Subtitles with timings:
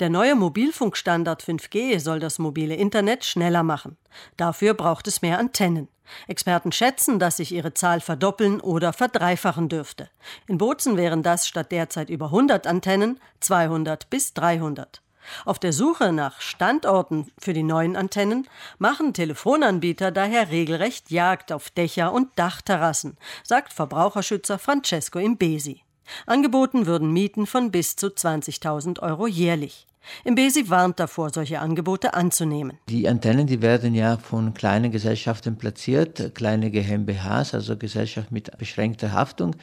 [0.00, 3.96] Der neue Mobilfunkstandard 5G soll das mobile Internet schneller machen.
[4.36, 5.86] Dafür braucht es mehr Antennen.
[6.26, 10.10] Experten schätzen, dass sich ihre Zahl verdoppeln oder verdreifachen dürfte.
[10.48, 15.00] In Bozen wären das statt derzeit über 100 Antennen 200 bis 300.
[15.44, 18.48] Auf der Suche nach Standorten für die neuen Antennen
[18.78, 25.83] machen Telefonanbieter daher regelrecht Jagd auf Dächer und Dachterrassen, sagt Verbraucherschützer Francesco Imbesi.
[26.26, 29.86] Angeboten würden Mieten von bis zu 20.000 Euro jährlich.
[30.24, 32.78] Imbesi warnt davor, solche Angebote anzunehmen.
[32.88, 39.12] Die Antennen, die werden ja von kleinen Gesellschaften platziert, kleine GmbHs, also Gesellschaft mit beschränkter
[39.12, 39.56] Haftung,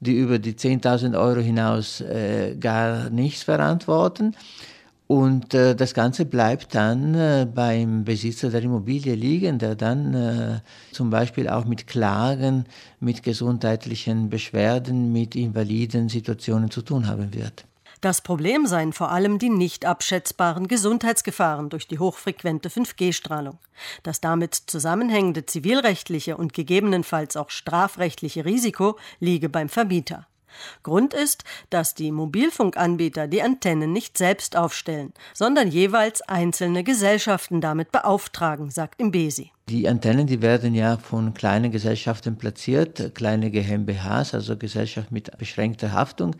[0.00, 4.36] die über die 10.000 Euro hinaus äh, gar nichts verantworten.
[5.10, 10.60] Und äh, das Ganze bleibt dann äh, beim Besitzer der Immobilie liegen, der dann äh,
[10.92, 12.64] zum Beispiel auch mit Klagen,
[13.00, 17.64] mit gesundheitlichen Beschwerden, mit invaliden Situationen zu tun haben wird.
[18.00, 23.58] Das Problem seien vor allem die nicht abschätzbaren Gesundheitsgefahren durch die hochfrequente 5G-Strahlung.
[24.04, 30.28] Das damit zusammenhängende zivilrechtliche und gegebenenfalls auch strafrechtliche Risiko liege beim Vermieter.
[30.82, 37.92] Grund ist, dass die Mobilfunkanbieter die Antennen nicht selbst aufstellen, sondern jeweils einzelne Gesellschaften damit
[37.92, 39.52] beauftragen, sagt Imbesi.
[39.68, 45.92] Die Antennen, die werden ja von kleinen Gesellschaften platziert, kleine GmbHs, also Gesellschaft mit beschränkter
[45.92, 46.34] Haftung,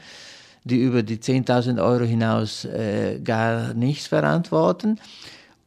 [0.64, 4.98] die über die 10.000 Euro hinaus äh, gar nichts verantworten.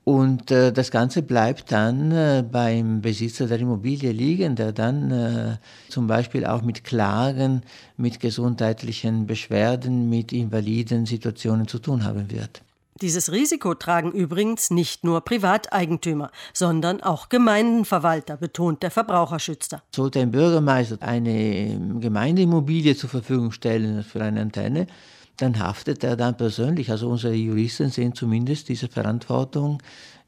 [0.05, 5.57] Und äh, das Ganze bleibt dann äh, beim Besitzer der Immobilie liegen, der dann äh,
[5.87, 7.61] zum Beispiel auch mit Klagen,
[7.95, 12.61] mit gesundheitlichen Beschwerden, mit invaliden Situationen zu tun haben wird.
[13.01, 19.81] Dieses Risiko tragen übrigens nicht nur Privateigentümer, sondern auch Gemeindenverwalter, betont der Verbraucherschützer.
[19.95, 24.87] Sollte ein Bürgermeister eine Gemeindeimmobilie zur Verfügung stellen für eine Antenne,
[25.37, 26.91] dann haftet er dann persönlich.
[26.91, 29.81] Also unsere Juristen sehen zumindest diese Verantwortung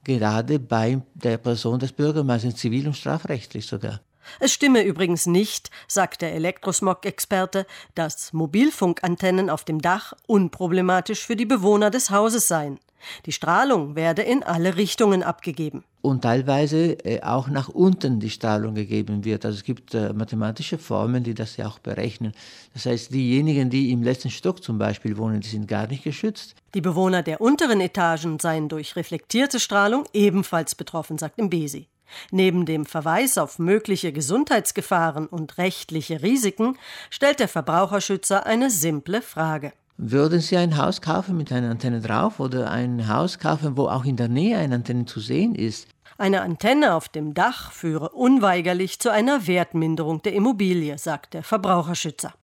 [0.03, 4.01] gerade bei der Person des Bürgermeisters, zivil und strafrechtlich sogar.
[4.39, 11.45] Es stimme übrigens nicht, sagt der Elektrosmog-Experte, dass Mobilfunkantennen auf dem Dach unproblematisch für die
[11.45, 12.79] Bewohner des Hauses seien.
[13.25, 15.83] Die Strahlung werde in alle Richtungen abgegeben.
[16.01, 19.45] Und teilweise äh, auch nach unten die Strahlung gegeben wird.
[19.45, 22.33] Also es gibt äh, mathematische Formeln, die das ja auch berechnen.
[22.73, 26.55] Das heißt, diejenigen, die im letzten Stock zum Beispiel wohnen, die sind gar nicht geschützt.
[26.73, 31.87] Die Bewohner der unteren Etagen seien durch reflektierte Strahlung ebenfalls betroffen, sagt Mbesi.
[32.31, 36.77] Neben dem Verweis auf mögliche Gesundheitsgefahren und rechtliche Risiken
[37.09, 39.73] stellt der Verbraucherschützer eine simple Frage.
[39.97, 44.03] Würden Sie ein Haus kaufen mit einer Antenne drauf oder ein Haus kaufen, wo auch
[44.03, 45.87] in der Nähe eine Antenne zu sehen ist?
[46.17, 52.33] Eine Antenne auf dem Dach führe unweigerlich zu einer Wertminderung der Immobilie, sagt der Verbraucherschützer.